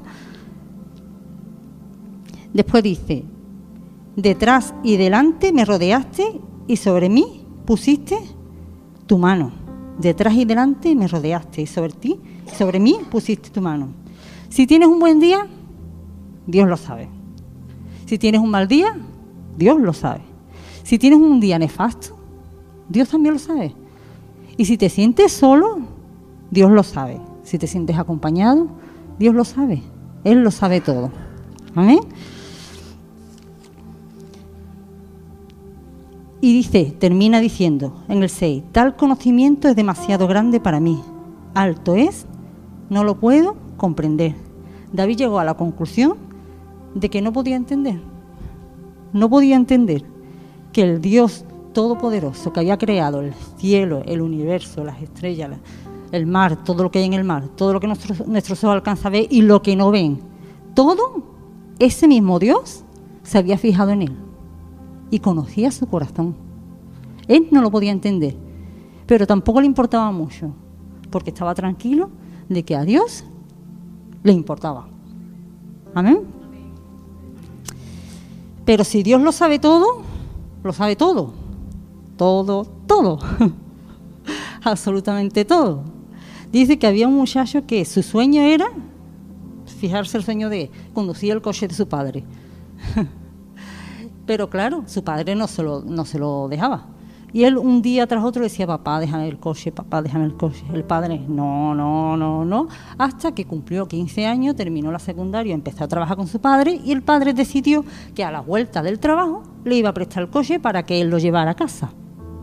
Después 2.54 2.84
dice, 2.84 3.26
detrás 4.16 4.74
y 4.84 4.98
delante 4.98 5.52
me 5.52 5.66
rodeaste 5.66 6.40
y 6.68 6.78
sobre 6.78 7.10
mí 7.10 7.46
pusiste 7.66 8.18
tu 9.06 9.18
mano. 9.18 9.52
Detrás 9.98 10.34
y 10.36 10.46
delante 10.46 10.96
me 10.96 11.08
rodeaste 11.08 11.62
y 11.62 11.68
sobre 11.68 11.94
ti, 11.94 12.20
sobre 12.58 12.80
mí 12.80 12.98
pusiste 13.12 13.50
tu 13.50 13.62
mano. 13.62 13.90
Si 14.50 14.68
tienes 14.68 14.88
un 14.88 15.00
buen 15.00 15.20
día, 15.20 15.48
Dios 16.46 16.68
lo 16.68 16.78
sabe. 16.78 17.10
Si 18.06 18.18
tienes 18.18 18.42
un 18.42 18.50
mal 18.50 18.68
día, 18.68 18.96
Dios 19.58 19.80
lo 19.80 19.94
sabe. 19.94 20.22
Si 20.84 21.00
tienes 21.00 21.20
un 21.20 21.40
día 21.40 21.58
nefasto, 21.58 22.13
Dios 22.90 23.10
también 23.10 23.34
lo 23.34 23.40
sabe. 23.40 23.76
Y 24.58 24.66
si 24.66 24.78
te 24.78 24.90
sientes 24.90 25.32
solo, 25.32 25.80
Dios 26.52 26.72
lo 26.72 26.84
sabe. 26.84 27.20
Si 27.44 27.58
te 27.58 27.68
sientes 27.68 27.98
acompañado, 27.98 28.68
Dios 29.20 29.34
lo 29.34 29.44
sabe. 29.44 29.82
Él 30.24 30.44
lo 30.44 30.52
sabe 30.52 30.82
todo. 30.82 31.12
Amén. 31.76 32.00
Y 36.42 36.54
dice, 36.54 36.94
termina 37.00 37.40
diciendo 37.40 38.04
en 38.10 38.22
el 38.22 38.30
6, 38.30 38.64
tal 38.74 38.96
conocimiento 38.98 39.70
es 39.70 39.76
demasiado 39.76 40.28
grande 40.28 40.60
para 40.60 40.80
mí. 40.80 41.02
Alto 41.54 41.96
es, 41.96 42.26
no 42.90 43.04
lo 43.04 43.20
puedo 43.20 43.56
comprender. 43.78 44.36
David 44.92 45.18
llegó 45.18 45.40
a 45.40 45.46
la 45.46 45.54
conclusión 45.54 46.18
de 46.96 47.10
que 47.10 47.22
no 47.22 47.32
podía 47.32 47.56
entender. 47.56 48.02
No 49.14 49.30
podía 49.30 49.56
entender 49.56 50.04
que 50.74 50.82
el 50.82 51.02
Dios 51.02 51.46
Todopoderoso 51.74 52.54
que 52.54 52.60
había 52.60 52.78
creado 52.78 53.22
el 53.22 53.34
cielo, 53.58 54.04
el 54.06 54.22
universo, 54.22 54.84
las 54.84 55.02
estrellas, 55.02 55.58
el 56.12 56.28
mar, 56.28 56.64
todo 56.64 56.84
lo 56.84 56.92
que 56.92 57.00
hay 57.00 57.06
en 57.06 57.14
el 57.14 57.24
mar, 57.24 57.48
todo 57.56 57.74
lo 57.74 57.80
que 57.80 57.88
nuestro, 57.88 58.26
nuestro 58.28 58.54
ojos 58.54 58.66
alcanza 58.66 59.08
a 59.08 59.12
ver 59.12 59.28
y 59.30 59.42
lo 59.42 59.62
que 59.62 59.76
no 59.76 59.90
ven, 59.90 60.20
todo 60.76 61.24
ese 61.80 62.08
mismo 62.08 62.40
Dios 62.40 62.84
se 63.24 63.38
había 63.38 63.58
fijado 63.58 63.92
en 63.92 64.04
él 64.04 64.16
y 65.10 65.20
conocía 65.20 65.72
su 65.72 65.88
corazón. 65.88 66.36
Él 67.28 67.48
no 67.52 67.62
lo 67.62 67.72
podía 67.72 67.92
entender, 67.92 68.36
pero 69.06 69.26
tampoco 69.26 69.62
le 69.62 69.68
importaba 69.68 70.12
mucho, 70.12 70.54
porque 71.10 71.32
estaba 71.32 71.56
tranquilo 71.56 72.10
de 72.50 72.64
que 72.64 72.76
a 72.76 72.84
Dios 72.84 73.24
le 74.24 74.34
importaba. 74.34 74.88
Amén. 75.94 76.22
Pero 78.66 78.84
si 78.84 79.04
Dios 79.04 79.22
lo 79.22 79.32
sabe 79.32 79.60
todo, 79.60 80.02
lo 80.64 80.74
sabe 80.74 80.96
todo. 80.96 81.43
Todo, 82.18 82.66
todo. 82.88 83.20
Absolutamente 84.64 85.46
todo. 85.46 85.84
Dice 86.52 86.78
que 86.78 86.88
había 86.88 87.08
un 87.08 87.16
muchacho 87.16 87.66
que 87.66 87.84
su 87.86 88.04
sueño 88.04 88.42
era, 88.42 88.68
fijarse 89.66 90.18
el 90.18 90.24
sueño 90.24 90.50
de 90.50 90.72
conducir 90.94 91.32
el 91.32 91.42
coche 91.42 91.68
de 91.68 91.74
su 91.74 91.88
padre. 91.88 92.24
Pero 94.26 94.50
claro, 94.50 94.84
su 94.86 95.04
padre 95.04 95.36
no 95.36 95.48
se 95.48 95.64
lo, 95.64 95.82
no 95.82 96.06
se 96.06 96.20
lo 96.20 96.48
dejaba. 96.48 96.88
Y 97.34 97.46
él 97.46 97.58
un 97.58 97.82
día 97.82 98.06
tras 98.06 98.24
otro 98.24 98.44
decía, 98.44 98.68
papá, 98.68 99.00
déjame 99.00 99.28
el 99.28 99.40
coche, 99.40 99.72
papá, 99.72 100.04
déjame 100.04 100.26
el 100.26 100.36
coche. 100.36 100.64
El 100.72 100.84
padre, 100.84 101.20
no, 101.28 101.74
no, 101.74 102.16
no, 102.16 102.46
no. 102.46 102.68
Hasta 103.00 103.34
que 103.34 103.46
cumplió 103.46 103.88
15 103.88 104.28
años, 104.28 104.56
terminó 104.56 104.92
la 104.92 105.00
secundaria, 105.00 105.56
empezó 105.56 105.84
a 105.84 105.88
trabajar 105.88 106.16
con 106.16 106.28
su 106.28 106.40
padre 106.40 106.80
y 106.86 106.92
el 106.92 107.02
padre 107.02 107.34
decidió 107.34 107.84
que 108.14 108.24
a 108.24 108.32
la 108.32 108.42
vuelta 108.42 108.84
del 108.84 109.00
trabajo 109.00 109.42
le 109.66 109.76
iba 109.76 109.90
a 109.90 109.94
prestar 109.94 110.22
el 110.22 110.30
coche 110.30 110.60
para 110.60 110.84
que 110.84 111.02
él 111.02 111.10
lo 111.10 111.18
llevara 111.18 111.52
a 111.52 111.56
casa. 111.56 111.90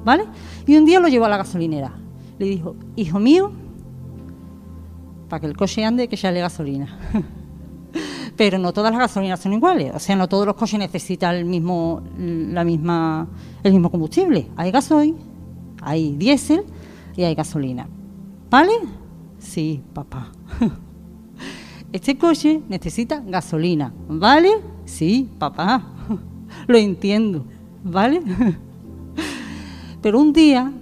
¿Vale? 0.04 0.24
Y 0.66 0.76
un 0.76 0.84
día 0.84 1.00
lo 1.00 1.08
llevó 1.08 1.26
a 1.26 1.28
la 1.28 1.36
gasolinera. 1.36 1.92
Le 2.38 2.46
dijo, 2.46 2.76
hijo 2.96 3.18
mío, 3.18 3.52
para 5.28 5.40
que 5.40 5.46
el 5.46 5.56
coche 5.56 5.84
ande, 5.84 6.08
que 6.08 6.16
ya 6.16 6.30
le 6.30 6.40
gasolina. 6.40 6.98
pero 8.40 8.58
no 8.58 8.72
todas 8.72 8.90
las 8.90 9.00
gasolinas 9.00 9.38
son 9.38 9.52
iguales, 9.52 9.92
o 9.94 9.98
sea, 9.98 10.16
no 10.16 10.26
todos 10.26 10.46
los 10.46 10.56
coches 10.56 10.78
necesitan 10.78 11.36
el 11.36 11.44
mismo, 11.44 12.02
la 12.16 12.64
misma, 12.64 13.28
el 13.62 13.72
mismo 13.72 13.90
combustible. 13.90 14.48
Hay 14.56 14.70
gasoil, 14.70 15.14
hay 15.82 16.16
diésel 16.16 16.64
y 17.16 17.24
hay 17.24 17.34
gasolina. 17.34 17.86
¿Vale? 18.48 18.72
Sí, 19.38 19.82
papá. 19.92 20.32
Este 21.92 22.16
coche 22.16 22.62
necesita 22.68 23.20
gasolina, 23.26 23.92
¿vale? 24.08 24.50
Sí, 24.84 25.28
papá. 25.38 25.84
Lo 26.66 26.78
entiendo, 26.78 27.44
¿vale? 27.82 28.22
Pero 30.02 30.18
un 30.18 30.32
día 30.32 30.72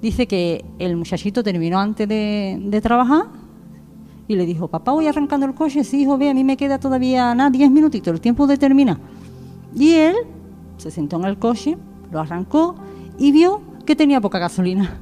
dice 0.00 0.26
que 0.26 0.64
el 0.78 0.96
muchachito 0.96 1.42
terminó 1.42 1.78
antes 1.78 2.08
de, 2.08 2.80
trabajar 2.82 3.26
y 4.28 4.36
le 4.36 4.46
dijo, 4.46 4.68
papá, 4.68 4.92
voy 4.92 5.06
arrancando 5.06 5.46
el 5.46 5.54
coche, 5.54 5.84
sí, 5.84 6.02
hijo, 6.02 6.18
ve, 6.18 6.30
a 6.30 6.34
mí 6.34 6.44
me 6.44 6.56
queda 6.56 6.78
todavía 6.78 7.34
nada, 7.34 7.50
10 7.50 7.70
minutitos, 7.70 8.12
el 8.12 8.20
tiempo 8.20 8.46
de 8.46 8.56
terminar. 8.56 8.98
Y 9.74 9.94
él 9.94 10.16
se 10.76 10.90
sentó 10.90 11.16
en 11.16 11.24
el 11.24 11.38
coche, 11.38 11.76
lo 12.10 12.20
arrancó 12.20 12.76
y 13.18 13.32
vio 13.32 13.62
que 13.84 13.96
tenía 13.96 14.20
poca 14.20 14.38
gasolina. 14.38 15.00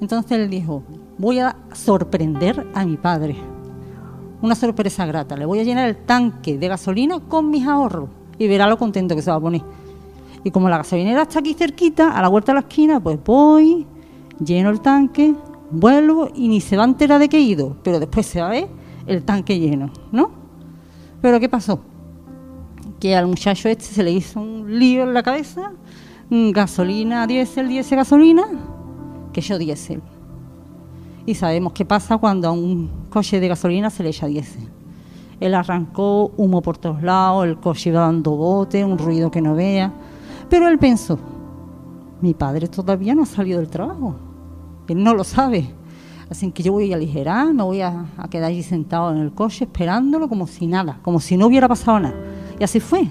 Entonces 0.00 0.32
él 0.32 0.50
dijo, 0.50 0.82
voy 1.18 1.38
a 1.38 1.56
sorprender 1.72 2.66
a 2.74 2.84
mi 2.84 2.96
padre. 2.96 3.36
Una 4.40 4.56
sorpresa 4.56 5.06
grata, 5.06 5.36
le 5.36 5.46
voy 5.46 5.60
a 5.60 5.62
llenar 5.62 5.88
el 5.88 5.96
tanque 5.96 6.58
de 6.58 6.68
gasolina 6.68 7.20
con 7.20 7.50
mis 7.50 7.66
ahorros 7.66 8.08
y 8.38 8.48
verá 8.48 8.66
lo 8.66 8.76
contento 8.76 9.14
que 9.14 9.22
se 9.22 9.30
va 9.30 9.36
a 9.36 9.40
poner. 9.40 9.62
Y 10.44 10.50
como 10.50 10.68
la 10.68 10.78
gasolinera 10.78 11.22
está 11.22 11.38
aquí 11.38 11.54
cerquita, 11.54 12.16
a 12.16 12.22
la 12.22 12.28
vuelta 12.28 12.52
de 12.52 12.54
la 12.54 12.60
esquina, 12.60 13.00
pues 13.00 13.18
voy, 13.24 13.86
lleno 14.44 14.70
el 14.70 14.80
tanque, 14.80 15.34
vuelvo 15.70 16.28
y 16.34 16.48
ni 16.48 16.60
se 16.60 16.76
va 16.76 16.82
a 16.82 16.86
enterar 16.86 17.18
de 17.20 17.28
que 17.28 17.38
he 17.38 17.40
ido, 17.40 17.76
pero 17.82 18.00
después 18.00 18.26
se 18.26 18.40
va 18.40 18.48
a 18.48 18.50
ver 18.50 18.68
el 19.06 19.22
tanque 19.24 19.58
lleno, 19.58 19.90
¿no? 20.10 20.30
Pero 21.20 21.38
¿qué 21.40 21.48
pasó? 21.48 21.80
Que 22.98 23.16
al 23.16 23.26
muchacho 23.26 23.68
este 23.68 23.84
se 23.84 24.02
le 24.02 24.10
hizo 24.10 24.40
un 24.40 24.78
lío 24.78 25.02
en 25.02 25.14
la 25.14 25.22
cabeza, 25.22 25.72
gasolina, 26.30 27.26
diésel, 27.26 27.68
diésel, 27.68 27.98
gasolina, 27.98 28.44
que 29.32 29.40
yo 29.40 29.58
diésel. 29.58 30.02
Y 31.24 31.34
sabemos 31.34 31.72
qué 31.72 31.84
pasa 31.84 32.18
cuando 32.18 32.48
a 32.48 32.52
un 32.52 32.90
coche 33.10 33.38
de 33.38 33.48
gasolina 33.48 33.90
se 33.90 34.02
le 34.02 34.08
echa 34.08 34.26
diésel. 34.26 34.68
Él 35.40 35.54
arrancó 35.54 36.32
humo 36.36 36.62
por 36.62 36.78
todos 36.78 37.02
lados, 37.02 37.44
el 37.46 37.58
coche 37.58 37.90
iba 37.90 38.00
dando 38.00 38.32
bote, 38.32 38.84
un 38.84 38.98
ruido 38.98 39.30
que 39.30 39.40
no 39.40 39.54
vea. 39.54 39.92
Pero 40.52 40.68
él 40.68 40.78
pensó, 40.78 41.18
mi 42.20 42.34
padre 42.34 42.68
todavía 42.68 43.14
no 43.14 43.22
ha 43.22 43.26
salido 43.26 43.58
del 43.58 43.70
trabajo 43.70 44.16
él 44.86 45.02
no 45.02 45.14
lo 45.14 45.24
sabe. 45.24 45.70
Así 46.30 46.50
que 46.50 46.62
yo 46.62 46.72
voy 46.72 46.92
a 46.92 46.96
aligerar, 46.96 47.54
me 47.54 47.62
voy 47.62 47.80
a, 47.80 48.04
quedar 48.28 48.50
allí 48.50 48.62
sentado 48.62 49.12
en 49.12 49.16
el 49.16 49.32
coche 49.32 49.64
esperándolo 49.64 50.28
como 50.28 50.46
si 50.46 50.66
nada, 50.66 50.98
como 51.00 51.20
si 51.20 51.38
no 51.38 51.46
hubiera 51.46 51.68
pasado 51.68 52.00
nada. 52.00 52.14
Y 52.60 52.64
así 52.64 52.80
fue. 52.80 53.08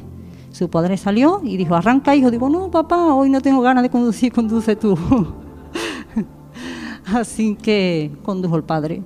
Su 0.52 0.70
padre 0.70 0.98
salió 0.98 1.42
y 1.44 1.58
dijo, 1.58 1.74
arranca 1.74 2.16
hijo. 2.16 2.30
Digo, 2.30 2.48
no, 2.48 2.70
papá, 2.70 3.12
hoy 3.16 3.32
no 3.32 3.42
tengo 3.42 3.62
ganas 3.62 3.82
de 3.82 3.90
conducir, 3.90 4.32
conduce 4.34 4.76
tú. 4.76 4.96
Así 7.12 7.56
que 7.56 8.12
condujo 8.22 8.56
el 8.56 8.64
padre. 8.64 9.02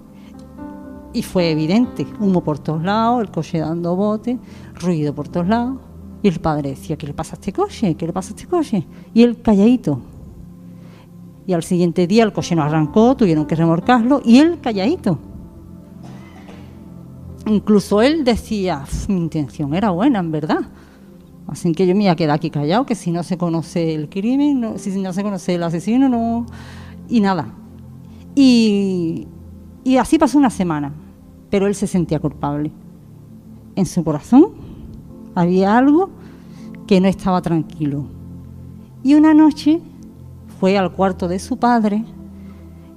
Y 1.13 1.24
fue 1.24 1.51
evidente, 1.51 2.06
humo 2.20 2.44
por 2.44 2.60
todos 2.60 2.84
lados, 2.84 3.22
el 3.22 3.32
coche 3.32 3.60
dando 3.60 3.96
bote, 3.96 4.38
ruido 4.74 5.15
por 5.15 5.30
todos 5.30 5.48
lados. 5.48 5.77
Y 6.25 6.27
el 6.27 6.39
padre 6.39 6.72
decía, 6.72 6.98
¿qué 6.98 7.05
le 7.05 7.13
pasa 7.13 7.36
a 7.36 7.38
este 7.38 7.53
coche? 7.53 7.94
¿Qué 7.94 8.08
le 8.08 8.12
pasa 8.12 8.29
a 8.29 8.36
este 8.36 8.48
coche? 8.48 8.84
Y 9.13 9.22
él 9.22 9.44
calladito. 9.44 10.00
Y 11.46 11.53
al 11.53 11.62
siguiente 11.62 12.08
día 12.08 12.24
el 12.24 12.34
coche 12.34 12.55
no 12.55 12.63
arrancó, 12.63 13.15
tuvieron 13.15 13.46
que 13.46 13.53
remorcarlo 13.53 14.24
y 14.25 14.39
él 14.39 14.60
calladito. 14.60 15.20
Incluso 17.46 18.01
él 18.01 18.24
decía, 18.24 18.86
mi 19.08 19.17
intención 19.17 19.75
era 19.75 19.91
buena, 19.91 20.17
en 20.17 20.32
verdad. 20.32 20.62
Así 21.46 21.72
que 21.74 21.86
yo 21.86 21.94
me 21.94 22.05
iba 22.05 22.13
a 22.13 22.15
quedar 22.15 22.38
aquí 22.38 22.50
callado, 22.50 22.88
que 22.88 22.96
si 22.96 23.12
no 23.12 23.22
se 23.22 23.38
conoce 23.38 23.94
el 23.94 24.10
crimen, 24.10 24.79
si 24.79 25.00
no 25.00 25.13
se 25.13 25.22
conoce 25.22 25.53
el 25.53 25.62
asesino, 25.62 26.10
no. 26.10 26.48
Y 27.08 27.20
nada. 27.20 27.53
Y 28.34 29.27
así 30.00 30.17
pasó 30.17 30.39
una 30.39 30.50
semana, 30.50 30.91
pero 31.51 31.67
él 31.67 31.75
se 31.75 31.86
sentía 31.86 32.17
culpable. 32.20 32.72
En 33.75 33.86
su 33.86 34.03
corazón 34.03 34.64
había 35.36 35.77
algo 35.77 36.10
que 36.88 37.00
no 37.01 37.08
estaba 37.08 37.42
tranquilo. 37.42 38.06
Y 39.04 39.13
una 39.13 39.34
noche 39.34 39.82
fue 40.60 40.77
al 40.77 40.94
cuarto 40.94 41.27
de 41.27 41.39
su 41.39 41.58
padre 41.58 42.04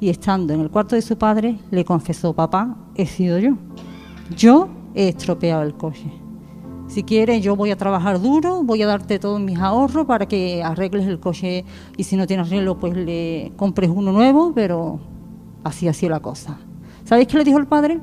y 0.00 0.08
estando 0.08 0.54
en 0.54 0.60
el 0.60 0.70
cuarto 0.70 0.94
de 0.94 1.02
su 1.02 1.18
padre 1.18 1.58
le 1.70 1.84
confesó, 1.84 2.32
papá, 2.32 2.76
he 2.94 3.06
sido 3.06 3.38
yo. 3.38 3.54
Yo 4.36 4.68
he 4.94 5.08
estropeado 5.08 5.62
el 5.62 5.74
coche. 5.74 6.10
Si 6.86 7.02
quieres, 7.02 7.42
yo 7.42 7.54
voy 7.54 7.70
a 7.70 7.76
trabajar 7.76 8.20
duro, 8.20 8.62
voy 8.62 8.80
a 8.82 8.86
darte 8.86 9.18
todos 9.18 9.40
mis 9.40 9.58
ahorros 9.58 10.06
para 10.06 10.26
que 10.26 10.62
arregles 10.62 11.06
el 11.06 11.20
coche 11.20 11.64
y 11.96 12.04
si 12.04 12.16
no 12.16 12.26
tienes 12.26 12.46
arreglo, 12.46 12.78
pues 12.78 12.96
le 12.96 13.52
compres 13.56 13.90
uno 13.94 14.12
nuevo, 14.12 14.52
pero 14.54 14.98
así 15.64 15.88
así 15.88 16.08
la 16.08 16.20
cosa. 16.20 16.56
¿Sabéis 17.04 17.28
qué 17.28 17.36
le 17.36 17.44
dijo 17.44 17.58
el 17.58 17.66
padre? 17.66 18.00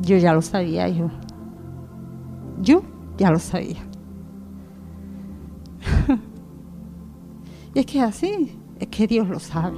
Yo 0.00 0.16
ya 0.18 0.32
lo 0.32 0.42
sabía, 0.42 0.88
yo. 0.88 1.10
Yo 2.62 2.82
ya 3.20 3.30
lo 3.30 3.38
sabía. 3.38 3.76
y 7.74 7.78
es 7.78 7.86
que 7.86 7.98
es 7.98 8.04
así, 8.04 8.58
es 8.78 8.88
que 8.88 9.06
Dios 9.06 9.28
lo 9.28 9.38
sabe. 9.38 9.76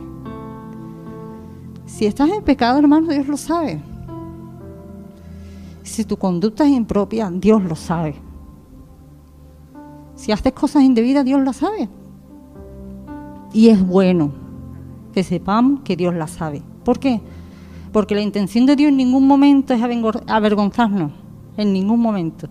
Si 1.85 2.07
estás 2.07 2.31
en 2.31 2.45
pecado, 2.45 2.79
hermano, 2.79 3.09
Dios 3.09 3.27
lo 3.27 3.37
sabe. 3.37 3.83
Si 5.83 6.05
tu 6.05 6.17
conducta 6.17 6.65
es 6.65 6.71
impropia, 6.71 7.33
Dios 7.33 7.61
lo 7.65 7.75
sabe. 7.75 8.15
Si 10.15 10.31
haces 10.31 10.53
cosas 10.53 10.85
indebidas, 10.85 11.25
Dios 11.25 11.41
lo 11.41 11.53
sabe. 11.53 11.89
Y 13.53 13.71
es 13.71 13.85
bueno 13.85 14.31
que 15.13 15.25
sepamos 15.25 15.81
que 15.81 15.97
Dios 15.97 16.15
la 16.15 16.29
sabe. 16.29 16.63
¿Por 16.85 17.01
qué? 17.01 17.21
Porque 17.93 18.15
la 18.15 18.23
intención 18.23 18.67
de 18.67 18.77
Dios 18.77 18.91
en 18.91 18.99
ningún 18.99 19.27
momento 19.27 19.75
es 19.75 19.83
avergonzarnos, 20.29 21.11
en 21.57 21.73
ningún 21.73 21.99
momento, 21.99 22.49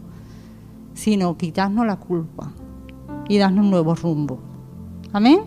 sino 0.94 1.38
quitarnos 1.38 1.86
la 1.86 1.98
culpa 1.98 2.52
y 3.28 3.38
darnos 3.38 3.66
un 3.66 3.72
nuevo 3.72 3.96
rumbo. 3.96 4.40
Amén. 5.14 5.42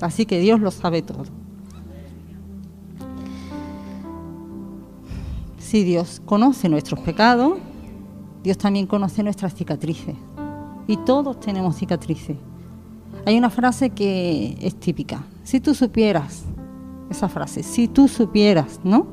Así 0.00 0.26
que 0.26 0.40
Dios 0.40 0.60
lo 0.60 0.70
sabe 0.70 1.02
todo. 1.02 1.24
Si 5.58 5.84
Dios 5.84 6.20
conoce 6.24 6.68
nuestros 6.68 7.00
pecados, 7.00 7.58
Dios 8.42 8.58
también 8.58 8.86
conoce 8.86 9.22
nuestras 9.22 9.54
cicatrices. 9.54 10.16
Y 10.86 10.96
todos 10.98 11.38
tenemos 11.40 11.76
cicatrices. 11.76 12.36
Hay 13.24 13.38
una 13.38 13.50
frase 13.50 13.90
que 13.90 14.58
es 14.60 14.74
típica. 14.74 15.24
Si 15.44 15.60
tú 15.60 15.74
supieras, 15.74 16.44
esa 17.08 17.28
frase, 17.28 17.62
si 17.62 17.88
tú 17.88 18.08
supieras, 18.08 18.80
¿no? 18.82 19.06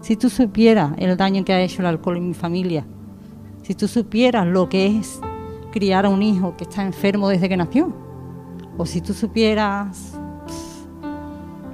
Si 0.00 0.16
tú 0.16 0.28
supieras 0.28 0.92
el 0.98 1.16
daño 1.16 1.44
que 1.44 1.52
ha 1.52 1.62
hecho 1.62 1.82
el 1.82 1.86
alcohol 1.86 2.16
en 2.16 2.28
mi 2.28 2.34
familia, 2.34 2.84
si 3.70 3.76
tú 3.76 3.86
supieras 3.86 4.48
lo 4.48 4.68
que 4.68 4.98
es 4.98 5.20
criar 5.70 6.04
a 6.04 6.08
un 6.08 6.24
hijo 6.24 6.56
que 6.56 6.64
está 6.64 6.82
enfermo 6.82 7.28
desde 7.28 7.48
que 7.48 7.56
nació, 7.56 7.92
o 8.76 8.84
si 8.84 9.00
tú 9.00 9.14
supieras 9.14 10.18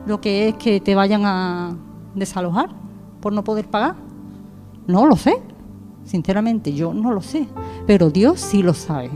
lo 0.04 0.20
que 0.20 0.48
es 0.48 0.56
que 0.56 0.78
te 0.78 0.94
vayan 0.94 1.22
a 1.24 1.74
desalojar, 2.14 2.68
por 3.22 3.32
no 3.32 3.42
poder 3.42 3.68
pagar? 3.68 3.96
No 4.86 5.06
lo 5.06 5.16
sé. 5.16 5.40
Sinceramente, 6.04 6.74
yo 6.74 6.92
no 6.92 7.12
lo 7.12 7.22
sé. 7.22 7.48
Pero 7.86 8.10
Dios 8.10 8.42
sí 8.42 8.62
lo 8.62 8.74
sabe. 8.74 9.08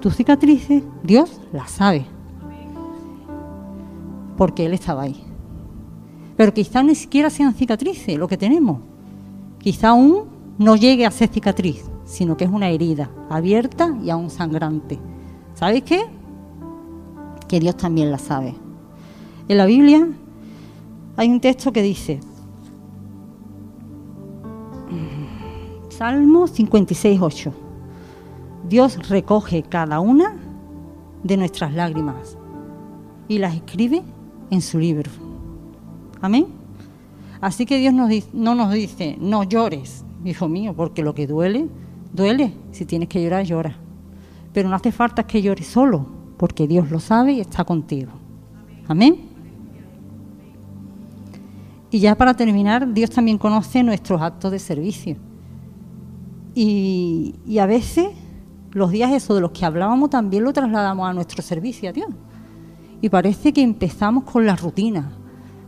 Tus 0.00 0.16
cicatrices, 0.16 0.82
Dios 1.02 1.38
las 1.52 1.70
sabe. 1.70 2.06
Porque 4.38 4.64
Él 4.64 4.72
estaba 4.72 5.02
ahí. 5.02 5.22
Pero 6.34 6.54
quizá 6.54 6.82
ni 6.82 6.94
siquiera 6.94 7.28
sean 7.28 7.52
cicatrices 7.52 8.16
lo 8.16 8.26
que 8.26 8.38
tenemos. 8.38 8.78
Quizá 9.58 9.90
aún 9.90 10.32
no 10.58 10.76
llegue 10.76 11.06
a 11.06 11.10
ser 11.10 11.28
cicatriz, 11.28 11.84
sino 12.04 12.36
que 12.36 12.44
es 12.44 12.50
una 12.50 12.68
herida 12.68 13.10
abierta 13.28 13.96
y 14.02 14.10
aún 14.10 14.30
sangrante. 14.30 14.98
¿Sabéis 15.54 15.84
qué? 15.84 16.04
Que 17.48 17.60
Dios 17.60 17.76
también 17.76 18.10
la 18.10 18.18
sabe. 18.18 18.54
En 19.48 19.58
la 19.58 19.66
Biblia 19.66 20.08
hay 21.16 21.28
un 21.28 21.40
texto 21.40 21.72
que 21.72 21.82
dice, 21.82 22.20
Salmo 25.90 26.46
56, 26.46 27.20
8. 27.20 27.52
Dios 28.68 29.08
recoge 29.08 29.62
cada 29.62 30.00
una 30.00 30.36
de 31.22 31.36
nuestras 31.36 31.72
lágrimas 31.74 32.36
y 33.28 33.38
las 33.38 33.54
escribe 33.54 34.02
en 34.50 34.60
su 34.60 34.78
libro. 34.78 35.10
Amén. 36.20 36.46
Así 37.40 37.66
que 37.66 37.78
Dios 37.78 37.92
no 37.92 38.54
nos 38.54 38.72
dice, 38.72 39.16
no 39.20 39.44
llores, 39.44 40.04
hijo 40.24 40.48
mío, 40.48 40.74
porque 40.74 41.02
lo 41.02 41.14
que 41.14 41.26
duele, 41.26 41.68
duele. 42.12 42.52
Si 42.72 42.84
tienes 42.84 43.08
que 43.08 43.22
llorar, 43.22 43.44
llora. 43.44 43.76
Pero 44.52 44.68
no 44.68 44.76
hace 44.76 44.92
falta 44.92 45.26
que 45.26 45.42
llores 45.42 45.66
solo, 45.66 46.06
porque 46.36 46.66
Dios 46.66 46.90
lo 46.90 47.00
sabe 47.00 47.32
y 47.32 47.40
está 47.40 47.64
contigo. 47.64 48.12
Amén. 48.88 49.16
Y 51.90 52.00
ya 52.00 52.16
para 52.16 52.34
terminar, 52.34 52.92
Dios 52.92 53.10
también 53.10 53.38
conoce 53.38 53.82
nuestros 53.82 54.20
actos 54.20 54.50
de 54.50 54.58
servicio. 54.58 55.16
Y, 56.54 57.34
a 57.60 57.66
veces 57.66 58.08
los 58.72 58.90
días 58.90 59.12
esos 59.12 59.36
de 59.36 59.40
los 59.40 59.52
que 59.52 59.64
hablábamos 59.64 60.10
también 60.10 60.42
lo 60.42 60.52
trasladamos 60.52 61.08
a 61.08 61.12
nuestro 61.12 61.42
servicio 61.42 61.88
a 61.88 61.92
Dios. 61.92 62.08
Y 63.00 63.08
parece 63.08 63.52
que 63.52 63.62
empezamos 63.62 64.24
con 64.24 64.46
la 64.46 64.56
rutina, 64.56 65.12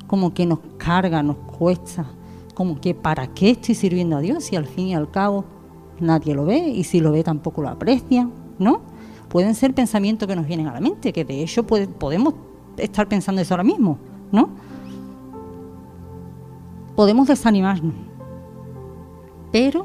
como 0.07 0.35
que 0.35 0.47
nos 0.47 0.59
carga, 0.79 1.23
nos 1.23 1.37
cuesta, 1.37 2.07
como 2.57 2.81
que 2.81 2.95
¿para 2.95 3.27
qué 3.27 3.51
estoy 3.51 3.75
sirviendo 3.75 4.17
a 4.17 4.21
Dios 4.21 4.45
si 4.45 4.57
al 4.57 4.65
fin 4.65 4.87
y 4.87 4.95
al 4.95 5.11
cabo 5.11 5.45
nadie 6.01 6.35
lo 6.35 6.47
ve 6.47 6.57
y 6.57 6.85
si 6.85 7.01
lo 7.01 7.13
ve 7.13 7.23
tampoco 7.23 7.61
lo 7.61 7.69
aprecia, 7.69 8.31
¿no? 8.59 8.81
Pueden 9.29 9.55
ser 9.55 9.75
pensamientos 9.75 10.27
que 10.27 10.35
nos 10.35 10.47
vienen 10.47 10.67
a 10.67 10.73
la 10.73 10.81
mente, 10.81 11.13
que 11.13 11.27
de 11.27 11.43
hecho 11.43 11.67
podemos 11.67 12.33
estar 12.79 13.09
pensando 13.09 13.43
eso 13.43 13.53
ahora 13.53 13.63
mismo, 13.63 13.99
¿no? 14.33 14.49
Podemos 16.95 17.29
desanimarnos, 17.29 17.95
pero 19.53 19.85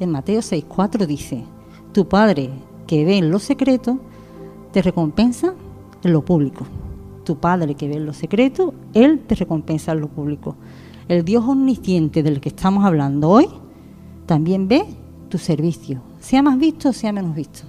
en 0.00 0.10
Mateo 0.10 0.40
6.4 0.40 1.06
dice, 1.06 1.44
tu 1.92 2.08
Padre 2.08 2.50
que 2.88 3.04
ve 3.04 3.18
en 3.18 3.30
lo 3.30 3.38
secreto, 3.38 4.00
te 4.72 4.82
recompensa 4.82 5.54
en 6.02 6.12
lo 6.12 6.24
público. 6.24 6.66
Tu 7.22 7.38
Padre 7.38 7.76
que 7.76 7.86
ve 7.86 7.94
en 7.94 8.06
lo 8.06 8.12
secreto, 8.12 8.74
Él 8.92 9.20
te 9.20 9.36
recompensa 9.36 9.92
en 9.92 10.00
lo 10.00 10.08
público. 10.08 10.56
El 11.08 11.24
Dios 11.24 11.44
omnisciente 11.46 12.22
del 12.22 12.40
que 12.40 12.48
estamos 12.48 12.84
hablando 12.84 13.28
hoy 13.28 13.48
también 14.26 14.68
ve 14.68 14.84
tu 15.28 15.38
servicio, 15.38 16.02
sea 16.18 16.42
más 16.42 16.58
visto 16.58 16.88
o 16.88 16.92
sea 16.92 17.12
menos 17.12 17.34
visto. 17.34 17.62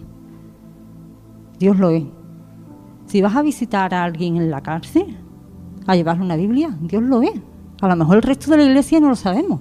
Dios 1.60 1.78
lo 1.78 1.90
ve. 1.90 2.06
Si 3.08 3.22
vas 3.22 3.36
a 3.36 3.42
visitar 3.42 3.94
a 3.94 4.04
alguien 4.04 4.38
en 4.38 4.50
la 4.50 4.62
cárcel, 4.62 5.18
a 5.88 5.96
llevarle 5.96 6.24
una 6.24 6.36
Biblia, 6.36 6.78
Dios 6.82 7.04
lo 7.04 7.20
ve. 7.20 7.42
A 7.82 7.88
lo 7.88 7.96
mejor 7.96 8.18
el 8.18 8.24
resto 8.24 8.52
de 8.52 8.58
la 8.58 8.64
iglesia 8.64 9.00
no 9.00 9.10
lo 9.10 9.16
sabemos. 9.16 9.60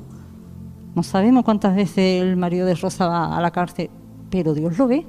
No 0.95 1.03
sabemos 1.03 1.45
cuántas 1.45 1.75
veces 1.75 2.23
el 2.23 2.37
marido 2.37 2.67
de 2.67 2.75
Rosa 2.75 3.09
va 3.09 3.37
a 3.37 3.41
la 3.41 3.51
cárcel, 3.51 3.91
pero 4.31 4.55
Dios 4.55 4.79
lo 4.79 4.87
ve. 4.87 5.07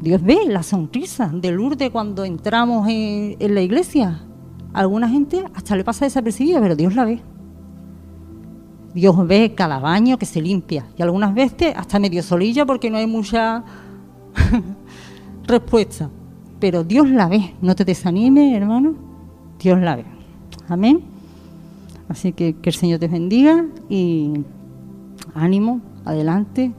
Dios 0.00 0.22
ve 0.22 0.38
la 0.46 0.62
sonrisa 0.62 1.30
de 1.32 1.50
Lourdes 1.52 1.90
cuando 1.90 2.24
entramos 2.24 2.86
en, 2.88 3.54
la 3.54 3.60
iglesia. 3.60 4.20
Alguna 4.74 5.08
gente 5.08 5.44
hasta 5.54 5.76
le 5.76 5.84
pasa 5.84 6.04
desapercibida, 6.04 6.60
pero 6.60 6.74
Dios 6.74 6.96
la 6.96 7.04
ve. 7.04 7.22
Dios 8.92 9.26
ve 9.26 9.54
cada 9.54 9.78
baño 9.78 10.18
que 10.18 10.26
se 10.26 10.42
limpia 10.42 10.86
y 10.96 11.02
algunas 11.02 11.34
veces 11.34 11.74
hasta 11.76 11.98
medio 11.98 12.22
solilla 12.22 12.66
porque 12.66 12.90
no 12.90 12.96
hay 12.96 13.06
mucha 13.06 13.62
respuesta. 15.46 16.10
Pero 16.58 16.82
Dios 16.82 17.08
la 17.08 17.28
ve, 17.28 17.54
no 17.62 17.76
te 17.76 17.84
desanimes, 17.84 18.54
hermano. 18.54 18.94
Dios 19.60 19.78
la 19.80 19.96
ve. 19.96 20.04
Amén. 20.68 21.02
Así 22.08 22.32
que 22.32 22.56
que 22.56 22.70
el 22.70 22.74
Señor 22.74 22.98
te 22.98 23.08
bendiga 23.08 23.64
y 23.88 24.44
ánimo, 25.34 25.80
adelante. 26.04 26.72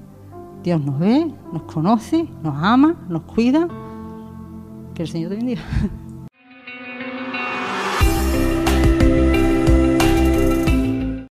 Dios 0.63 0.83
nos 0.83 0.99
ve, 0.99 1.31
nos 1.53 1.63
conoce, 1.63 2.27
nos 2.43 2.55
ama, 2.61 2.95
nos 3.07 3.21
cuida. 3.21 3.67
Que 4.93 5.03
el 5.03 5.09
Señor 5.09 5.29
te 5.29 5.37
bendiga. 5.37 5.61